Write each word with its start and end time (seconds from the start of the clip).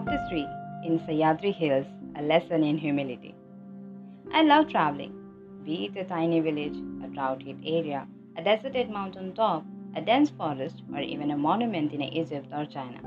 Chapter 0.00 0.26
3 0.30 0.48
In 0.86 0.98
Sahyadri 1.00 1.54
Hills 1.54 1.86
A 2.16 2.22
Lesson 2.22 2.62
in 2.64 2.78
Humility. 2.78 3.34
I 4.32 4.40
love 4.40 4.70
traveling, 4.70 5.12
be 5.62 5.74
it 5.86 5.98
a 6.00 6.04
tiny 6.04 6.40
village, 6.40 6.78
a 7.04 7.08
drought 7.08 7.42
hit 7.42 7.58
area, 7.62 8.06
a 8.38 8.42
deserted 8.42 8.88
mountain 8.88 9.34
top, 9.34 9.62
a 9.94 10.00
dense 10.00 10.30
forest, 10.30 10.82
or 10.94 11.00
even 11.00 11.32
a 11.32 11.36
monument 11.36 11.92
in 11.92 12.00
Egypt 12.00 12.46
or 12.50 12.64
China. 12.64 12.98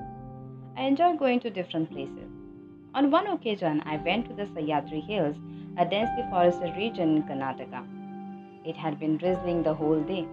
I 0.78 0.84
enjoy 0.84 1.16
going 1.16 1.40
to 1.40 1.50
different 1.50 1.90
places. 1.90 2.30
On 2.94 3.10
one 3.10 3.26
occasion, 3.26 3.82
I 3.88 3.98
went 3.98 4.28
to 4.28 4.36
the 4.36 4.46
Sahyadri 4.46 5.04
Hills, 5.08 5.38
a 5.80 5.86
densely 5.86 6.24
forested 6.30 6.76
region 6.78 7.18
in 7.18 7.24
Karnataka. 7.24 7.84
It 8.66 8.76
had 8.76 9.00
been 9.00 9.18
drizzling 9.18 9.64
the 9.64 9.74
whole 9.74 10.02
day. 10.02 10.28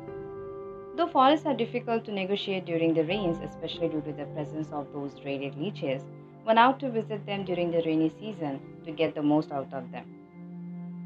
Though 0.94 1.06
forests 1.06 1.46
are 1.46 1.54
difficult 1.54 2.04
to 2.04 2.12
negotiate 2.12 2.66
during 2.66 2.92
the 2.92 3.04
rains, 3.04 3.38
especially 3.42 3.88
due 3.88 4.02
to 4.02 4.12
the 4.12 4.26
presence 4.34 4.68
of 4.72 4.92
those 4.92 5.14
dreaded 5.14 5.56
leeches, 5.56 6.02
one 6.50 6.58
out 6.58 6.80
to 6.80 6.90
visit 6.90 7.24
them 7.26 7.44
during 7.48 7.70
the 7.70 7.82
rainy 7.86 8.08
season 8.20 8.54
to 8.84 8.90
get 9.00 9.14
the 9.14 9.22
most 9.22 9.52
out 9.52 9.72
of 9.72 9.90
them. 9.92 10.06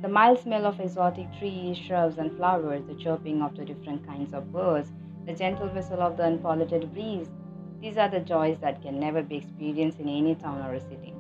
The 0.01 0.09
mild 0.09 0.39
smell 0.39 0.65
of 0.65 0.81
exotic 0.81 1.27
trees, 1.39 1.77
shrubs, 1.77 2.17
and 2.17 2.35
flowers, 2.39 2.85
the 2.87 2.95
chirping 2.95 3.43
of 3.43 3.55
the 3.57 3.65
different 3.71 4.07
kinds 4.07 4.33
of 4.33 4.51
birds, 4.53 4.93
the 5.27 5.35
gentle 5.35 5.69
whistle 5.69 6.01
of 6.01 6.17
the 6.17 6.25
unpolluted 6.25 6.95
breeze, 6.95 7.29
these 7.83 7.99
are 7.99 8.09
the 8.09 8.21
joys 8.21 8.57
that 8.63 8.81
can 8.81 8.99
never 8.99 9.23
be 9.23 9.37
experienced 9.37 10.01
in 10.01 10.09
any 10.09 10.35
town 10.35 10.63
or 10.67 10.81
city. 10.81 11.13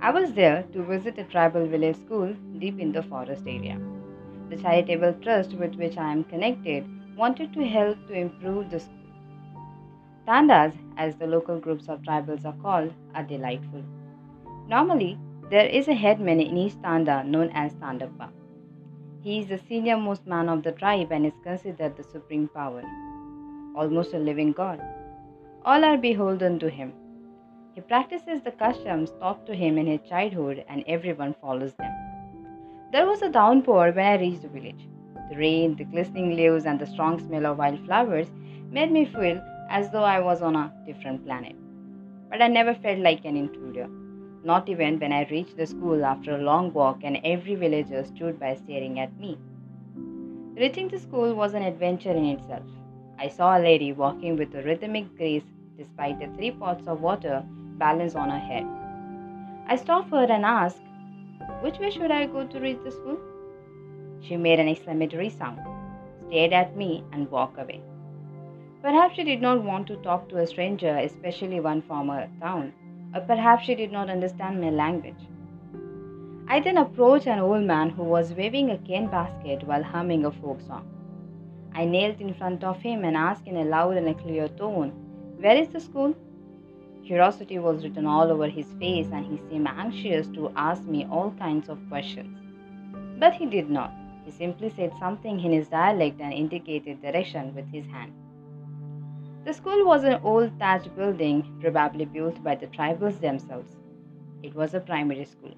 I 0.00 0.10
was 0.10 0.32
there 0.32 0.64
to 0.72 0.82
visit 0.82 1.18
a 1.18 1.24
tribal 1.24 1.64
village 1.66 2.00
school 2.04 2.34
deep 2.58 2.80
in 2.80 2.90
the 2.90 3.04
forest 3.04 3.44
area. 3.46 3.78
The 4.48 4.56
charitable 4.56 5.14
trust 5.22 5.52
with 5.52 5.76
which 5.76 5.96
I 5.96 6.10
am 6.10 6.24
connected 6.24 6.84
wanted 7.16 7.52
to 7.52 7.64
help 7.64 8.08
to 8.08 8.14
improve 8.14 8.70
the 8.70 8.80
school. 8.80 9.01
Tandas, 10.26 10.72
as 10.96 11.16
the 11.16 11.26
local 11.26 11.58
groups 11.58 11.88
of 11.88 12.02
tribals 12.02 12.44
are 12.44 12.56
called, 12.62 12.92
are 13.14 13.24
delightful. 13.24 13.82
Normally, 14.68 15.18
there 15.50 15.66
is 15.66 15.88
a 15.88 15.94
headman 15.94 16.40
in 16.40 16.56
each 16.56 16.80
Tanda 16.80 17.24
known 17.24 17.50
as 17.54 17.74
Tandappa. 17.74 18.30
He 19.20 19.40
is 19.40 19.48
the 19.48 19.58
senior 19.58 19.96
most 19.96 20.26
man 20.26 20.48
of 20.48 20.62
the 20.62 20.72
tribe 20.72 21.10
and 21.10 21.26
is 21.26 21.32
considered 21.42 21.96
the 21.96 22.04
supreme 22.04 22.48
power, 22.48 22.82
almost 23.74 24.14
a 24.14 24.18
living 24.18 24.52
god. 24.52 24.80
All 25.64 25.84
are 25.84 25.98
beholden 25.98 26.58
to 26.60 26.70
him. 26.70 26.92
He 27.74 27.80
practices 27.80 28.42
the 28.42 28.52
customs 28.52 29.10
taught 29.18 29.44
to 29.46 29.54
him 29.54 29.76
in 29.76 29.86
his 29.86 30.00
childhood 30.08 30.64
and 30.68 30.84
everyone 30.86 31.34
follows 31.40 31.74
them. 31.74 31.92
There 32.92 33.06
was 33.06 33.22
a 33.22 33.28
downpour 33.28 33.92
when 33.92 34.06
I 34.06 34.20
reached 34.20 34.42
the 34.42 34.48
village. 34.48 34.88
The 35.30 35.36
rain, 35.36 35.74
the 35.76 35.84
glistening 35.84 36.36
leaves, 36.36 36.66
and 36.66 36.78
the 36.78 36.86
strong 36.86 37.18
smell 37.18 37.46
of 37.46 37.58
wildflowers 37.58 38.28
made 38.70 38.92
me 38.92 39.06
feel 39.06 39.40
as 39.72 39.88
though 39.90 40.04
I 40.04 40.20
was 40.20 40.42
on 40.42 40.54
a 40.54 40.70
different 40.86 41.24
planet. 41.24 41.56
But 42.30 42.42
I 42.42 42.48
never 42.48 42.74
felt 42.74 42.98
like 42.98 43.24
an 43.24 43.36
intruder, 43.36 43.88
not 44.44 44.68
even 44.68 44.98
when 45.00 45.12
I 45.12 45.26
reached 45.30 45.56
the 45.56 45.66
school 45.66 46.04
after 46.04 46.34
a 46.34 46.42
long 46.42 46.74
walk 46.74 46.98
and 47.04 47.18
every 47.24 47.54
villager 47.54 48.04
stood 48.04 48.38
by 48.38 48.54
staring 48.54 49.00
at 49.00 49.18
me. 49.18 49.38
Reaching 50.56 50.88
the 50.88 50.98
school 50.98 51.34
was 51.34 51.54
an 51.54 51.62
adventure 51.62 52.10
in 52.10 52.26
itself. 52.26 52.66
I 53.18 53.28
saw 53.28 53.56
a 53.56 53.64
lady 53.66 53.92
walking 53.92 54.36
with 54.36 54.54
a 54.54 54.62
rhythmic 54.62 55.16
grace 55.16 55.48
despite 55.78 56.20
the 56.20 56.26
three 56.36 56.50
pots 56.50 56.86
of 56.86 57.00
water 57.00 57.42
balanced 57.78 58.16
on 58.16 58.28
her 58.28 58.38
head. 58.38 58.66
I 59.66 59.76
stopped 59.76 60.10
her 60.10 60.24
and 60.24 60.44
asked, 60.44 60.82
Which 61.62 61.78
way 61.78 61.90
should 61.90 62.10
I 62.10 62.26
go 62.26 62.46
to 62.46 62.60
reach 62.60 62.80
the 62.84 62.90
school? 62.90 63.18
She 64.20 64.36
made 64.36 64.60
an 64.60 64.68
exclamatory 64.68 65.30
sound, 65.30 65.60
stared 66.26 66.52
at 66.52 66.76
me, 66.76 67.02
and 67.12 67.30
walked 67.30 67.58
away. 67.58 67.80
Perhaps 68.82 69.14
she 69.14 69.22
did 69.22 69.40
not 69.40 69.62
want 69.62 69.86
to 69.86 69.96
talk 69.98 70.28
to 70.28 70.38
a 70.38 70.46
stranger, 70.46 70.96
especially 70.96 71.60
one 71.60 71.82
from 71.82 72.10
a 72.10 72.26
town, 72.40 72.72
or 73.14 73.20
perhaps 73.20 73.64
she 73.64 73.76
did 73.76 73.92
not 73.92 74.10
understand 74.10 74.60
my 74.60 74.70
language. 74.70 75.28
I 76.48 76.58
then 76.58 76.78
approached 76.78 77.28
an 77.28 77.38
old 77.38 77.62
man 77.62 77.90
who 77.90 78.02
was 78.02 78.34
waving 78.34 78.70
a 78.70 78.78
cane 78.78 79.06
basket 79.06 79.62
while 79.68 79.84
humming 79.84 80.24
a 80.24 80.32
folk 80.32 80.60
song. 80.62 80.88
I 81.72 81.84
knelt 81.84 82.20
in 82.20 82.34
front 82.34 82.64
of 82.64 82.82
him 82.82 83.04
and 83.04 83.16
asked 83.16 83.46
in 83.46 83.56
a 83.56 83.64
loud 83.64 83.96
and 83.96 84.08
a 84.08 84.14
clear 84.14 84.48
tone, 84.48 84.90
Where 85.38 85.56
is 85.56 85.68
the 85.68 85.78
school? 85.78 86.16
Curiosity 87.06 87.60
was 87.60 87.84
written 87.84 88.04
all 88.04 88.32
over 88.32 88.48
his 88.48 88.72
face, 88.80 89.06
and 89.12 89.24
he 89.24 89.38
seemed 89.48 89.68
anxious 89.68 90.26
to 90.28 90.50
ask 90.56 90.82
me 90.86 91.06
all 91.08 91.30
kinds 91.38 91.68
of 91.68 91.78
questions. 91.88 92.36
But 93.20 93.34
he 93.34 93.46
did 93.46 93.70
not. 93.70 93.92
He 94.24 94.32
simply 94.32 94.70
said 94.70 94.92
something 94.98 95.38
in 95.38 95.52
his 95.52 95.68
dialect 95.68 96.20
and 96.20 96.32
indicated 96.32 97.00
direction 97.00 97.54
with 97.54 97.68
his 97.72 97.86
hand. 97.86 98.12
The 99.44 99.52
school 99.52 99.84
was 99.84 100.04
an 100.04 100.20
old 100.22 100.56
thatched 100.58 100.94
building, 100.94 101.58
probably 101.60 102.04
built 102.04 102.42
by 102.44 102.54
the 102.54 102.68
tribals 102.68 103.18
themselves. 103.20 103.76
It 104.42 104.54
was 104.54 104.72
a 104.72 104.80
primary 104.80 105.24
school. 105.24 105.54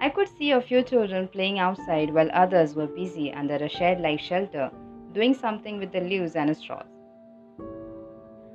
I 0.00 0.08
could 0.08 0.28
see 0.28 0.52
a 0.52 0.60
few 0.60 0.82
children 0.82 1.26
playing 1.26 1.58
outside 1.58 2.14
while 2.14 2.30
others 2.32 2.76
were 2.76 2.86
busy 2.86 3.32
under 3.32 3.56
a 3.56 3.68
shed 3.68 4.00
like 4.00 4.20
shelter 4.20 4.70
doing 5.12 5.34
something 5.34 5.78
with 5.78 5.92
the 5.92 6.00
leaves 6.00 6.36
and 6.36 6.56
straws. 6.56 6.86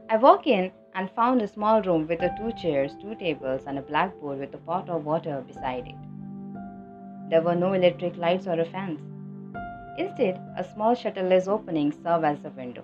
I 0.10 0.16
walked 0.16 0.48
in 0.48 0.72
and 0.96 1.12
found 1.12 1.42
a 1.42 1.48
small 1.48 1.82
room 1.82 2.08
with 2.08 2.22
two 2.38 2.52
chairs, 2.54 2.96
two 3.02 3.16
tables, 3.16 3.64
and 3.68 3.78
a 3.78 3.82
blackboard 3.82 4.40
with 4.40 4.54
a 4.56 4.58
pot 4.58 4.90
of 4.90 5.06
water 5.06 5.44
beside 5.46 5.88
it. 5.88 7.30
There 7.30 7.42
were 7.42 7.56
no 7.56 7.74
electric 7.74 8.16
lights 8.16 8.48
or 8.48 8.60
a 8.60 8.66
fans. 8.66 9.02
Instead, 9.98 10.40
a 10.58 10.64
small 10.64 10.96
shutterless 10.96 11.48
opening 11.50 11.92
served 11.92 12.24
as 12.24 12.46
a 12.46 12.50
window. 12.50 12.84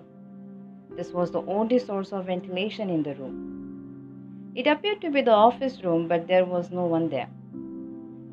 This 0.96 1.12
was 1.12 1.30
the 1.30 1.42
only 1.42 1.78
source 1.78 2.12
of 2.12 2.26
ventilation 2.26 2.88
in 2.88 3.02
the 3.02 3.14
room. 3.16 4.52
It 4.54 4.68
appeared 4.68 5.00
to 5.00 5.10
be 5.10 5.22
the 5.22 5.32
office 5.32 5.82
room, 5.82 6.06
but 6.06 6.28
there 6.28 6.44
was 6.44 6.70
no 6.70 6.86
one 6.86 7.08
there. 7.08 7.28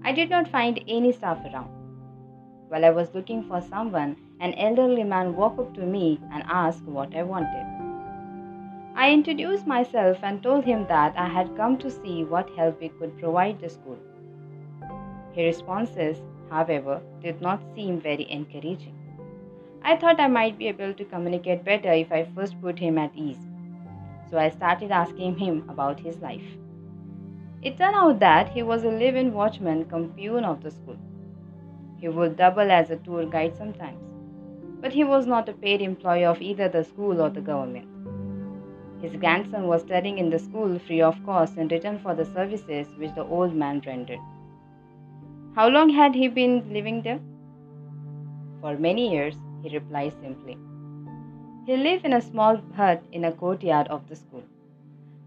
I 0.04 0.12
did 0.12 0.30
not 0.30 0.48
find 0.48 0.80
any 0.88 1.12
staff 1.12 1.40
around. 1.46 1.70
While 2.70 2.86
I 2.86 2.92
was 2.92 3.14
looking 3.16 3.44
for 3.44 3.62
someone, 3.62 4.16
an 4.40 4.54
elderly 4.54 5.04
man 5.04 5.36
walked 5.36 5.60
up 5.60 5.74
to 5.74 5.82
me 5.82 6.20
and 6.32 6.44
asked 6.48 6.84
what 6.84 7.16
I 7.16 7.24
wanted. 7.24 7.66
I 8.96 9.12
introduced 9.12 9.66
myself 9.66 10.18
and 10.22 10.44
told 10.44 10.64
him 10.64 10.86
that 10.88 11.18
I 11.18 11.28
had 11.28 11.58
come 11.58 11.78
to 11.80 11.90
see 11.90 12.24
what 12.24 12.50
help 12.52 12.80
we 12.80 12.90
could 12.90 13.18
provide 13.18 13.60
the 13.60 13.70
school. 13.70 13.98
His 15.32 15.56
responses, 15.56 16.18
however, 16.50 17.02
did 17.22 17.42
not 17.42 17.64
seem 17.74 18.00
very 18.00 18.30
encouraging. 18.30 19.01
I 19.84 19.96
thought 19.98 20.20
I 20.20 20.28
might 20.28 20.58
be 20.58 20.68
able 20.68 20.94
to 20.94 21.06
communicate 21.06 21.64
better 21.64 21.92
if 21.92 22.12
I 22.12 22.26
first 22.36 22.62
put 22.62 22.78
him 22.78 22.98
at 23.00 23.16
ease. 23.16 23.48
So 24.30 24.38
I 24.38 24.50
started 24.50 24.92
asking 24.92 25.38
him 25.38 25.68
about 25.70 26.00
his 26.00 26.18
life. 26.20 26.44
It 27.64 27.78
turned 27.78 27.96
out 27.96 28.20
that 28.20 28.50
he 28.50 28.64
was 28.64 28.84
a 28.84 28.90
live 28.90 29.16
in 29.16 29.34
watchman 29.34 29.86
come 29.86 30.10
peon 30.10 30.46
of 30.46 30.62
the 30.62 30.72
school. 30.72 30.98
He 32.00 32.10
would 32.10 32.38
double 32.38 32.72
as 32.72 32.92
a 32.92 32.98
tour 32.98 33.26
guide 33.26 33.56
sometimes, 33.58 34.02
but 34.82 34.94
he 34.94 35.04
was 35.04 35.28
not 35.28 35.50
a 35.50 35.54
paid 35.54 35.82
employee 35.82 36.26
of 36.26 36.42
either 36.42 36.70
the 36.70 36.84
school 36.84 37.22
or 37.22 37.30
the 37.30 37.42
government. 37.42 37.88
His 39.02 39.16
grandson 39.16 39.68
was 39.68 39.82
studying 39.82 40.20
in 40.20 40.30
the 40.30 40.40
school 40.40 40.78
free 40.80 41.02
of 41.02 41.24
cost 41.26 41.58
in 41.58 41.68
return 41.68 42.00
for 42.00 42.14
the 42.14 42.26
services 42.26 42.88
which 42.98 43.14
the 43.16 43.26
old 43.26 43.56
man 43.56 43.82
rendered. 43.86 44.20
How 45.56 45.68
long 45.68 45.90
had 45.90 46.14
he 46.14 46.28
been 46.28 46.72
living 46.72 47.02
there? 47.02 47.20
For 48.62 48.78
many 48.78 49.12
years, 49.12 49.36
he 49.62 49.76
replied 49.78 50.14
simply. 50.22 50.58
He 51.66 51.78
lived 51.78 52.06
in 52.06 52.14
a 52.14 52.22
small 52.22 52.58
hut 52.76 53.04
in 53.12 53.26
a 53.26 53.32
courtyard 53.32 53.88
of 53.88 54.08
the 54.08 54.16
school. 54.16 54.44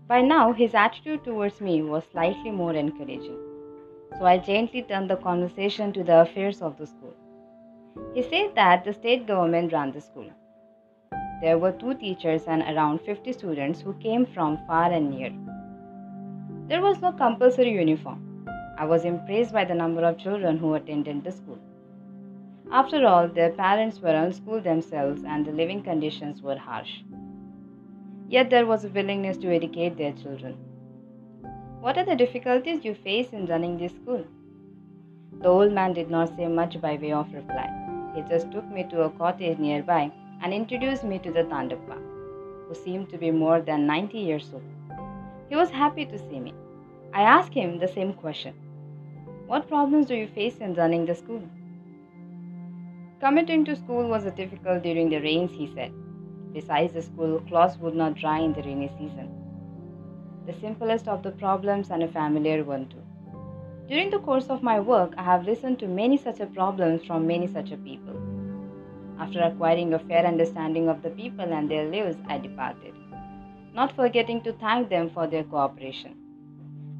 By 0.06 0.20
now, 0.20 0.52
his 0.52 0.74
attitude 0.74 1.24
towards 1.24 1.60
me 1.60 1.82
was 1.82 2.04
slightly 2.04 2.50
more 2.50 2.74
encouraging, 2.74 3.38
so 4.18 4.26
I 4.26 4.38
gently 4.38 4.82
turned 4.82 5.08
the 5.08 5.16
conversation 5.16 5.92
to 5.92 6.04
the 6.04 6.20
affairs 6.20 6.60
of 6.60 6.76
the 6.76 6.86
school. 6.86 7.14
He 8.14 8.22
said 8.22 8.54
that 8.54 8.84
the 8.84 8.92
state 8.92 9.26
government 9.26 9.72
ran 9.72 9.92
the 9.92 10.00
school. 10.00 10.30
There 11.40 11.58
were 11.58 11.72
two 11.72 11.94
teachers 11.94 12.44
and 12.44 12.62
around 12.62 13.00
50 13.00 13.32
students 13.32 13.80
who 13.80 13.94
came 13.94 14.26
from 14.26 14.58
far 14.66 14.90
and 14.90 15.10
near. 15.10 15.32
There 16.68 16.82
was 16.82 17.00
no 17.00 17.12
compulsory 17.12 17.72
uniform. 17.72 18.46
I 18.78 18.86
was 18.86 19.04
impressed 19.04 19.52
by 19.52 19.64
the 19.64 19.74
number 19.74 20.02
of 20.02 20.18
children 20.18 20.58
who 20.58 20.74
attended 20.74 21.22
the 21.22 21.32
school. 21.32 21.58
After 22.78 23.06
all, 23.06 23.28
their 23.28 23.50
parents 23.50 24.00
were 24.02 24.16
unschooled 24.20 24.64
themselves 24.64 25.22
and 25.22 25.46
the 25.46 25.52
living 25.52 25.80
conditions 25.80 26.42
were 26.42 26.58
harsh. 26.58 27.02
Yet 28.28 28.50
there 28.50 28.66
was 28.66 28.84
a 28.84 28.88
willingness 28.88 29.36
to 29.36 29.54
educate 29.54 29.96
their 29.96 30.10
children. 30.10 30.56
What 31.78 31.96
are 31.98 32.04
the 32.04 32.16
difficulties 32.16 32.84
you 32.84 32.94
face 32.94 33.32
in 33.32 33.46
running 33.46 33.78
this 33.78 33.94
school? 33.94 34.26
The 35.40 35.46
old 35.46 35.70
man 35.70 35.92
did 35.92 36.10
not 36.10 36.34
say 36.34 36.48
much 36.48 36.80
by 36.80 36.96
way 36.96 37.12
of 37.12 37.32
reply. 37.32 37.70
He 38.12 38.22
just 38.22 38.50
took 38.50 38.68
me 38.68 38.82
to 38.90 39.02
a 39.02 39.10
cottage 39.10 39.58
nearby 39.58 40.10
and 40.42 40.52
introduced 40.52 41.04
me 41.04 41.20
to 41.20 41.30
the 41.30 41.44
Tandappa, 41.44 41.96
who 42.66 42.74
seemed 42.74 43.08
to 43.10 43.18
be 43.18 43.30
more 43.30 43.60
than 43.60 43.86
90 43.86 44.18
years 44.18 44.50
old. 44.52 44.64
He 45.48 45.54
was 45.54 45.70
happy 45.70 46.06
to 46.06 46.18
see 46.18 46.40
me. 46.40 46.52
I 47.12 47.22
asked 47.22 47.54
him 47.54 47.78
the 47.78 47.96
same 47.96 48.14
question 48.14 48.54
What 49.46 49.68
problems 49.68 50.06
do 50.06 50.16
you 50.16 50.26
face 50.26 50.58
in 50.58 50.74
running 50.74 51.06
the 51.06 51.14
school? 51.14 51.44
Commuting 53.20 53.64
to 53.64 53.76
school 53.76 54.08
was 54.08 54.24
difficult 54.32 54.82
during 54.82 55.08
the 55.08 55.20
rains, 55.20 55.50
he 55.52 55.66
said. 55.74 55.92
Besides, 56.52 56.92
the 56.92 57.02
school 57.02 57.40
clothes 57.40 57.78
would 57.78 57.94
not 57.96 58.14
dry 58.14 58.38
in 58.40 58.52
the 58.52 58.62
rainy 58.62 58.88
season. 58.98 59.28
the 60.46 60.54
simplest 60.60 61.08
of 61.08 61.22
the 61.22 61.30
problems 61.32 61.90
and 61.90 62.02
a 62.02 62.08
familiar 62.08 62.64
one 62.64 62.86
too. 62.88 63.02
During 63.88 64.10
the 64.10 64.18
course 64.18 64.48
of 64.50 64.62
my 64.62 64.80
work, 64.80 65.14
I 65.16 65.22
have 65.24 65.46
listened 65.46 65.78
to 65.80 65.88
many 65.88 66.16
such 66.18 66.40
problems 66.54 67.04
from 67.04 67.26
many 67.26 67.46
such 67.46 67.70
people. 67.84 68.16
After 69.18 69.40
acquiring 69.42 69.94
a 69.94 69.98
fair 69.98 70.26
understanding 70.26 70.88
of 70.88 71.02
the 71.02 71.10
people 71.10 71.52
and 71.52 71.70
their 71.70 71.88
lives, 71.90 72.18
I 72.28 72.38
departed, 72.38 72.94
not 73.74 73.96
forgetting 73.96 74.42
to 74.42 74.52
thank 74.52 74.88
them 74.90 75.10
for 75.10 75.26
their 75.26 75.44
cooperation. 75.44 76.16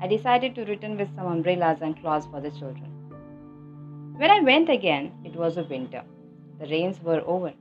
I 0.00 0.06
decided 0.08 0.54
to 0.56 0.64
return 0.64 0.96
with 0.96 1.14
some 1.16 1.26
umbrellas 1.26 1.82
and 1.82 2.00
cloths 2.00 2.26
for 2.26 2.40
the 2.40 2.50
children. 2.50 2.93
When 4.16 4.30
I 4.30 4.38
went 4.42 4.70
again, 4.70 5.10
it 5.24 5.34
was 5.34 5.56
a 5.56 5.64
winter. 5.64 6.04
The 6.60 6.68
rains 6.68 7.02
were 7.02 7.22
over. 7.26 7.52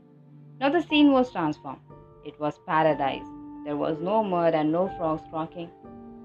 Now 0.60 0.70
the 0.70 0.84
scene 0.84 1.12
was 1.12 1.32
transformed. 1.32 1.82
It 2.24 2.40
was 2.40 2.60
paradise. 2.68 3.26
There 3.66 3.76
was 3.76 3.98
no 4.00 4.24
mud 4.24 4.54
and 4.54 4.72
no 4.72 4.88
frogs 4.90 5.24
croaking. 5.32 5.72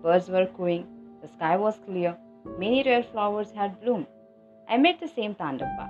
Birds 0.03 0.29
were 0.29 0.45
cooing. 0.45 0.87
The 1.23 1.29
sky 1.29 1.57
was 1.57 1.79
clear. 1.87 2.15
Many 2.59 2.83
rare 2.83 3.05
flowers 3.05 3.53
had 3.53 3.81
bloomed. 3.81 4.07
I 4.69 4.77
met 4.77 5.01
the 5.01 5.09
same 5.09 5.35
Tandappa. 5.35 5.89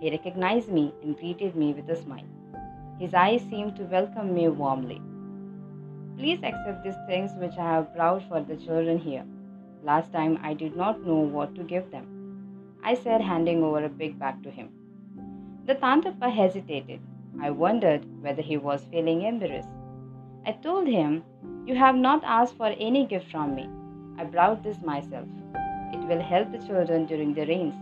He 0.00 0.10
recognized 0.10 0.70
me 0.70 0.94
and 1.02 1.18
greeted 1.18 1.54
me 1.54 1.74
with 1.74 1.90
a 1.90 1.96
smile. 1.96 2.26
His 2.98 3.12
eyes 3.12 3.42
seemed 3.50 3.76
to 3.76 3.82
welcome 3.84 4.32
me 4.32 4.48
warmly. 4.48 5.02
Please 6.16 6.42
accept 6.42 6.84
these 6.84 7.04
things 7.06 7.32
which 7.34 7.58
I 7.58 7.70
have 7.74 7.94
brought 7.94 8.26
for 8.30 8.40
the 8.40 8.56
children 8.56 8.96
here. 8.96 9.26
Last 9.82 10.10
time 10.10 10.38
I 10.42 10.54
did 10.54 10.74
not 10.74 11.04
know 11.04 11.20
what 11.20 11.54
to 11.56 11.62
give 11.64 11.90
them. 11.90 12.13
I 12.84 12.94
said, 12.94 13.22
handing 13.22 13.62
over 13.62 13.82
a 13.84 13.88
big 13.88 14.18
bag 14.18 14.42
to 14.42 14.50
him. 14.50 14.68
The 15.66 15.74
Tandappa 15.74 16.30
hesitated. 16.30 17.00
I 17.42 17.50
wondered 17.50 18.04
whether 18.22 18.42
he 18.42 18.58
was 18.58 18.84
feeling 18.90 19.22
embarrassed. 19.22 19.70
I 20.46 20.52
told 20.52 20.86
him, 20.86 21.24
You 21.64 21.74
have 21.76 21.96
not 21.96 22.22
asked 22.24 22.56
for 22.58 22.66
any 22.66 23.06
gift 23.06 23.30
from 23.30 23.54
me. 23.54 23.66
I 24.18 24.24
brought 24.24 24.62
this 24.62 24.82
myself. 24.82 25.26
It 25.94 26.06
will 26.06 26.20
help 26.20 26.52
the 26.52 26.58
children 26.66 27.06
during 27.06 27.32
the 27.32 27.46
rains. 27.46 27.74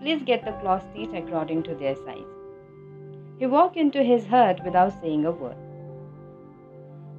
Please 0.00 0.22
get 0.22 0.44
the 0.44 0.52
cloths 0.52 0.86
each 0.96 1.12
according 1.12 1.64
to 1.64 1.74
their 1.74 1.94
size. 1.94 2.32
He 3.38 3.46
walked 3.46 3.76
into 3.76 4.02
his 4.02 4.26
hut 4.26 4.64
without 4.64 4.98
saying 5.00 5.26
a 5.26 5.30
word. 5.30 5.56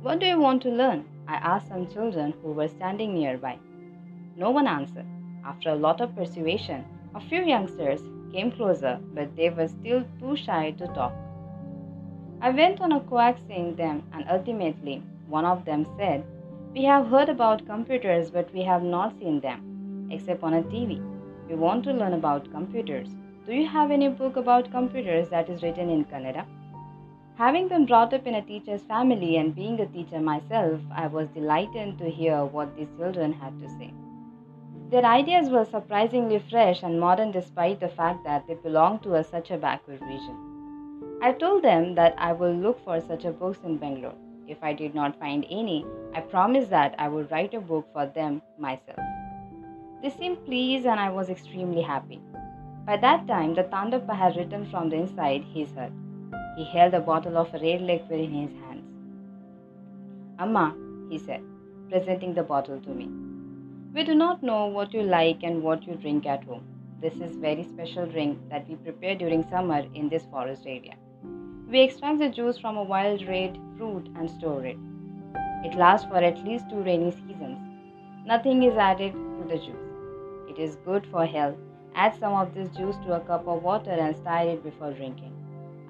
What 0.01 0.19
do 0.19 0.25
you 0.25 0.39
want 0.39 0.63
to 0.63 0.69
learn? 0.69 1.05
I 1.27 1.35
asked 1.35 1.67
some 1.67 1.87
children 1.87 2.33
who 2.41 2.53
were 2.53 2.67
standing 2.67 3.13
nearby. 3.13 3.59
No 4.35 4.49
one 4.49 4.65
answered. 4.65 5.05
After 5.45 5.69
a 5.69 5.75
lot 5.75 6.01
of 6.01 6.15
persuasion, 6.15 6.85
a 7.15 7.19
few 7.19 7.43
youngsters 7.43 8.01
came 8.31 8.51
closer, 8.51 8.99
but 9.13 9.35
they 9.35 9.49
were 9.49 9.67
still 9.67 10.03
too 10.19 10.35
shy 10.35 10.71
to 10.71 10.87
talk. 10.87 11.13
I 12.41 12.51
went 12.51 12.81
on 12.81 12.91
a 12.91 12.99
coaxing 13.01 13.75
them, 13.75 14.03
and 14.13 14.25
ultimately, 14.29 15.01
one 15.27 15.45
of 15.45 15.65
them 15.65 15.85
said, 15.97 16.23
We 16.73 16.83
have 16.83 17.07
heard 17.07 17.29
about 17.29 17.65
computers, 17.65 18.29
but 18.29 18.53
we 18.53 18.61
have 18.61 18.83
not 18.83 19.17
seen 19.19 19.39
them, 19.39 20.07
except 20.11 20.43
on 20.43 20.53
a 20.53 20.61
TV. 20.63 21.01
We 21.49 21.55
want 21.55 21.83
to 21.85 21.93
learn 21.93 22.13
about 22.13 22.51
computers. 22.51 23.09
Do 23.45 23.53
you 23.53 23.67
have 23.67 23.89
any 23.89 24.09
book 24.09 24.35
about 24.35 24.71
computers 24.71 25.29
that 25.29 25.49
is 25.49 25.63
written 25.63 25.89
in 25.89 26.05
Kannada? 26.05 26.45
Having 27.35 27.69
been 27.69 27.85
brought 27.85 28.13
up 28.13 28.27
in 28.27 28.35
a 28.35 28.41
teacher's 28.41 28.83
family 28.83 29.37
and 29.37 29.55
being 29.55 29.79
a 29.79 29.85
teacher 29.87 30.19
myself, 30.19 30.79
I 30.91 31.07
was 31.07 31.27
delighted 31.29 31.97
to 31.97 32.09
hear 32.09 32.45
what 32.45 32.75
these 32.75 32.89
children 32.97 33.33
had 33.33 33.59
to 33.61 33.69
say. 33.69 33.91
Their 34.91 35.05
ideas 35.05 35.51
were 35.51 35.65
surprisingly 35.65 36.39
fresh 36.39 36.81
and 36.81 36.99
modern 36.99 37.31
despite 37.31 37.79
the 37.79 37.89
fact 37.89 38.23
that 38.23 38.47
they 38.47 38.55
belonged 38.55 39.03
to 39.03 39.13
a, 39.13 39.23
such 39.23 39.51
a 39.51 39.57
backward 39.57 40.01
region. 40.01 41.19
I 41.21 41.31
told 41.33 41.63
them 41.63 41.93
that 41.93 42.15
I 42.17 42.33
will 42.33 42.53
look 42.53 42.83
for 42.83 42.99
such 42.99 43.23
a 43.23 43.31
books 43.31 43.59
in 43.63 43.77
Bangalore. 43.77 44.15
If 44.47 44.57
I 44.63 44.73
did 44.73 44.95
not 44.95 45.19
find 45.19 45.45
any, 45.47 45.85
I 46.15 46.21
promised 46.21 46.71
that 46.71 46.95
I 46.97 47.07
would 47.07 47.29
write 47.29 47.53
a 47.53 47.61
book 47.61 47.87
for 47.93 48.07
them 48.07 48.41
myself. 48.57 48.97
They 50.01 50.09
seemed 50.09 50.43
pleased 50.45 50.87
and 50.87 50.99
I 50.99 51.11
was 51.11 51.29
extremely 51.29 51.83
happy. 51.83 52.19
By 52.87 52.97
that 52.97 53.27
time, 53.27 53.53
the 53.53 53.65
Tandappa 53.65 54.15
had 54.15 54.37
written 54.37 54.65
from 54.71 54.89
the 54.89 54.95
inside 54.95 55.43
his 55.53 55.71
hut. 55.75 55.91
He 56.57 56.63
held 56.63 56.95
a 56.95 56.99
bottle 56.99 57.37
of 57.37 57.53
red 57.53 57.81
liquid 57.81 58.21
in 58.21 58.31
his 58.31 58.51
hands. 58.61 58.87
Amma, 60.39 60.75
he 61.11 61.19
said, 61.19 61.43
presenting 61.91 62.33
the 62.33 62.41
bottle 62.41 62.79
to 62.81 62.89
me. 62.89 63.28
We 63.91 64.03
do 64.03 64.13
not 64.13 64.43
know 64.43 64.67
what 64.67 64.93
you 64.93 65.01
like 65.01 65.41
and 65.41 65.63
what 65.63 65.87
you 65.87 65.95
drink 65.95 66.27
at 66.27 66.43
home. 66.43 66.63
This 67.01 67.15
is 67.15 67.35
very 67.37 67.63
special 67.63 68.05
drink 68.05 68.37
that 68.51 68.69
we 68.69 68.75
prepare 68.75 69.15
during 69.15 69.41
summer 69.49 69.83
in 69.95 70.09
this 70.09 70.25
forest 70.25 70.67
area. 70.67 70.93
We 71.67 71.81
extract 71.81 72.19
the 72.19 72.29
juice 72.29 72.59
from 72.59 72.77
a 72.77 72.83
wild 72.83 73.27
red 73.27 73.57
fruit 73.77 74.07
and 74.15 74.29
store 74.29 74.63
it. 74.63 74.77
It 75.65 75.75
lasts 75.75 76.07
for 76.07 76.17
at 76.17 76.45
least 76.45 76.69
two 76.69 76.83
rainy 76.83 77.09
seasons. 77.09 77.57
Nothing 78.27 78.61
is 78.61 78.77
added 78.77 79.13
to 79.13 79.45
the 79.47 79.57
juice. 79.57 79.89
It 80.47 80.59
is 80.59 80.75
good 80.85 81.07
for 81.07 81.25
health. 81.25 81.57
Add 81.95 82.13
some 82.19 82.33
of 82.33 82.53
this 82.53 82.69
juice 82.77 82.97
to 83.05 83.13
a 83.13 83.21
cup 83.21 83.47
of 83.47 83.63
water 83.63 83.89
and 83.89 84.15
stir 84.15 84.49
it 84.49 84.63
before 84.63 84.93
drinking. 84.93 85.33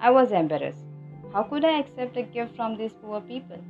I 0.00 0.10
was 0.10 0.32
embarrassed. 0.32 0.86
How 1.34 1.42
could 1.42 1.66
I 1.66 1.78
accept 1.80 2.16
a 2.16 2.22
gift 2.22 2.56
from 2.56 2.78
these 2.78 2.94
poor 2.94 3.20
people? 3.20 3.62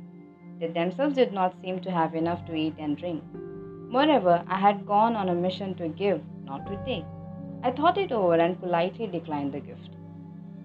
They 0.57 0.67
themselves 0.67 1.15
did 1.15 1.33
not 1.33 1.53
seem 1.61 1.81
to 1.81 1.91
have 1.91 2.15
enough 2.15 2.45
to 2.45 2.55
eat 2.55 2.75
and 2.79 2.95
drink. 2.95 3.23
Moreover, 3.91 4.41
I 4.47 4.57
had 4.57 4.85
gone 4.85 5.17
on 5.17 5.27
a 5.27 5.35
mission 5.35 5.75
to 5.75 5.89
give, 5.89 6.21
not 6.45 6.65
to 6.67 6.77
take. 6.85 7.03
I 7.61 7.71
thought 7.71 7.97
it 7.97 8.13
over 8.13 8.35
and 8.35 8.57
politely 8.57 9.05
declined 9.05 9.51
the 9.51 9.59
gift. 9.59 9.89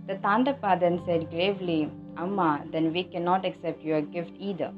The 0.06 0.14
Tandappa 0.14 0.78
then 0.78 1.00
said 1.04 1.28
gravely, 1.30 1.90
Amma, 2.16 2.64
then 2.70 2.92
we 2.92 3.02
cannot 3.02 3.44
accept 3.44 3.82
your 3.82 4.00
gift 4.00 4.30
either. 4.38 4.72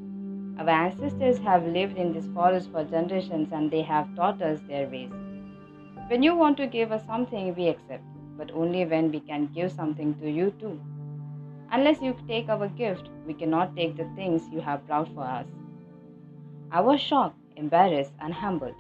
Our 0.59 0.71
ancestors 0.71 1.37
have 1.41 1.67
lived 1.67 1.99
in 1.99 2.15
this 2.15 2.27
forest 2.29 2.73
for 2.73 2.85
generations 2.85 3.53
and 3.53 3.71
they 3.71 3.83
have 3.83 4.17
taught 4.17 4.41
us 4.41 4.61
their 4.67 4.89
ways. 4.89 5.13
When 6.09 6.23
you 6.23 6.35
want 6.35 6.57
to 6.57 6.67
give 6.67 6.91
us 6.91 7.05
something, 7.05 7.55
we 7.55 7.69
accept, 7.69 8.03
but 8.39 8.51
only 8.53 8.87
when 8.87 9.13
we 9.13 9.21
can 9.21 9.49
give 9.55 9.73
something 9.73 10.15
to 10.21 10.31
you 10.31 10.53
too. 10.59 10.81
Unless 11.71 12.01
you 12.01 12.17
take 12.27 12.49
our 12.49 12.69
gift, 12.69 13.11
we 13.27 13.35
cannot 13.35 13.77
take 13.77 13.99
the 13.99 14.09
things 14.17 14.49
you 14.51 14.63
have 14.63 14.87
brought 14.87 15.15
for 15.15 15.23
us. 15.23 15.47
I 16.71 16.81
was 16.81 16.99
shocked, 16.99 17.37
embarrassed, 17.59 18.13
and 18.21 18.33
humbled. 18.33 18.75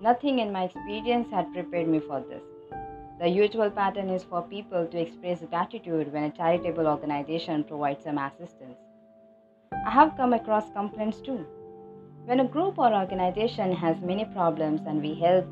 Nothing 0.00 0.38
in 0.38 0.52
my 0.52 0.64
experience 0.64 1.28
had 1.30 1.52
prepared 1.52 1.88
me 1.88 2.00
for 2.00 2.20
this. 2.20 2.42
The 3.20 3.28
usual 3.28 3.68
pattern 3.68 4.10
is 4.10 4.22
for 4.22 4.42
people 4.42 4.86
to 4.86 5.00
express 5.00 5.40
gratitude 5.40 6.12
when 6.12 6.24
a 6.24 6.30
charitable 6.30 6.86
organization 6.86 7.64
provides 7.64 8.04
some 8.04 8.16
assistance. 8.16 8.78
I 9.72 9.90
have 9.90 10.16
come 10.16 10.32
across 10.32 10.70
complaints 10.70 11.20
too. 11.20 11.44
When 12.26 12.40
a 12.40 12.44
group 12.44 12.78
or 12.78 12.94
organization 12.94 13.72
has 13.72 14.00
many 14.00 14.24
problems 14.26 14.82
and 14.86 15.02
we 15.02 15.14
help 15.14 15.46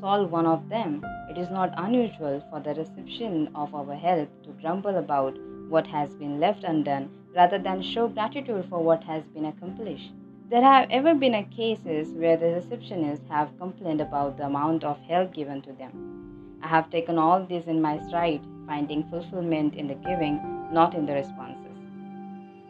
solve 0.00 0.32
one 0.32 0.46
of 0.46 0.68
them, 0.68 1.04
it 1.30 1.38
is 1.38 1.50
not 1.50 1.72
unusual 1.76 2.42
for 2.50 2.60
the 2.60 2.74
reception 2.74 3.50
of 3.54 3.74
our 3.74 3.94
help 3.94 4.28
to 4.42 4.50
grumble 4.60 4.96
about 4.96 5.38
what 5.68 5.86
has 5.86 6.14
been 6.16 6.40
left 6.40 6.64
undone 6.64 7.10
rather 7.34 7.58
than 7.58 7.80
show 7.80 8.08
gratitude 8.08 8.66
for 8.68 8.82
what 8.82 9.04
has 9.04 9.22
been 9.34 9.44
accomplished. 9.44 10.12
There 10.50 10.62
have 10.62 10.90
ever 10.90 11.14
been 11.14 11.42
cases 11.46 12.12
where 12.12 12.36
the 12.36 12.44
receptionists 12.44 13.26
have 13.28 13.58
complained 13.58 14.02
about 14.02 14.36
the 14.36 14.44
amount 14.44 14.84
of 14.84 15.00
help 15.08 15.32
given 15.32 15.62
to 15.62 15.72
them. 15.72 16.58
I 16.62 16.68
have 16.68 16.90
taken 16.90 17.18
all 17.18 17.42
this 17.42 17.64
in 17.64 17.80
my 17.80 17.98
stride, 18.06 18.42
finding 18.66 19.04
fulfillment 19.04 19.74
in 19.74 19.88
the 19.88 19.94
giving, 19.94 20.38
not 20.70 20.94
in 20.94 21.06
the 21.06 21.14
responses. 21.14 21.78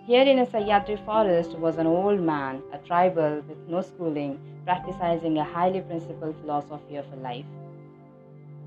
Here 0.06 0.22
in 0.22 0.38
a 0.38 0.46
Sahyadri 0.46 1.04
forest 1.04 1.58
was 1.58 1.78
an 1.78 1.88
old 1.88 2.20
man, 2.20 2.62
a 2.72 2.78
tribal 2.78 3.42
with 3.48 3.58
no 3.66 3.80
schooling, 3.80 4.38
practicing 4.64 5.38
a 5.38 5.44
highly 5.44 5.80
principled 5.80 6.36
philosophy 6.42 6.94
of 6.94 7.12
life. 7.22 7.44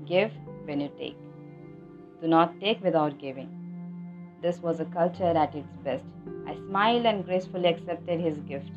Give 0.06 0.30
when 0.66 0.82
you 0.82 0.90
take. 0.98 1.16
Do 2.20 2.28
not 2.28 2.60
take 2.60 2.84
without 2.84 3.18
giving. 3.18 3.48
This 4.42 4.58
was 4.58 4.80
a 4.80 4.84
culture 4.84 5.24
at 5.24 5.54
its 5.54 5.76
best. 5.82 6.04
I 6.46 6.56
smiled 6.56 7.06
and 7.06 7.24
gracefully 7.24 7.68
accepted 7.68 8.20
his 8.20 8.36
gift. 8.40 8.70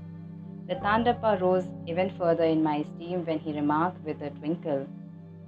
The 0.71 0.77
Tandappa 0.77 1.37
rose 1.41 1.65
even 1.85 2.09
further 2.11 2.45
in 2.45 2.63
my 2.63 2.77
esteem 2.77 3.25
when 3.25 3.39
he 3.39 3.51
remarked 3.51 4.01
with 4.05 4.21
a 4.21 4.29
twinkle 4.29 4.87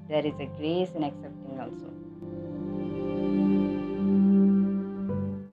there 0.10 0.26
is 0.26 0.34
a 0.38 0.48
grace 0.58 0.90
in 0.96 1.04
accepting 1.06 1.62
also. 1.62 2.03